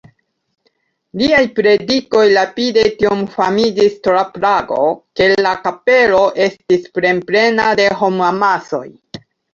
Liaj 1.21 1.41
predikoj 1.59 2.23
rapide 2.37 2.85
tiom 3.01 3.21
famiĝis 3.35 3.99
tra 4.07 4.23
Prago, 4.39 4.79
ke 5.21 5.27
la 5.47 5.53
kapelo 5.69 6.23
estis 6.47 6.89
plenplena 6.97 7.69
de 7.83 7.87
homamasoj. 8.01 8.85